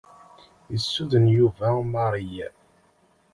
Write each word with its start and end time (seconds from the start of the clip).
Yessuden 0.71 1.25
Yuba 1.37 1.67
Mary. 1.93 2.35